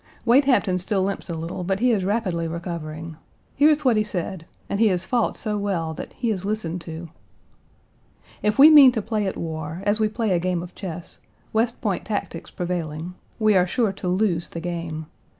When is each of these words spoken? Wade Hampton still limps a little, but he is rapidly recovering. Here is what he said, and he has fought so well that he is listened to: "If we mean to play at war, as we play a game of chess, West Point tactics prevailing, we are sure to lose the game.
Wade 0.25 0.45
Hampton 0.45 0.79
still 0.79 1.03
limps 1.03 1.29
a 1.29 1.35
little, 1.35 1.63
but 1.63 1.79
he 1.79 1.91
is 1.91 2.03
rapidly 2.03 2.47
recovering. 2.47 3.17
Here 3.55 3.69
is 3.69 3.85
what 3.85 3.97
he 3.97 4.03
said, 4.03 4.47
and 4.67 4.79
he 4.79 4.87
has 4.87 5.05
fought 5.05 5.37
so 5.37 5.59
well 5.59 5.93
that 5.93 6.13
he 6.13 6.31
is 6.31 6.43
listened 6.43 6.81
to: 6.81 7.09
"If 8.41 8.57
we 8.57 8.71
mean 8.71 8.91
to 8.93 9.01
play 9.03 9.27
at 9.27 9.37
war, 9.37 9.83
as 9.85 9.99
we 9.99 10.09
play 10.09 10.31
a 10.31 10.39
game 10.39 10.63
of 10.63 10.73
chess, 10.73 11.19
West 11.53 11.81
Point 11.81 12.03
tactics 12.05 12.49
prevailing, 12.49 13.13
we 13.37 13.55
are 13.55 13.67
sure 13.67 13.93
to 13.93 14.07
lose 14.07 14.49
the 14.49 14.59
game. 14.59 15.05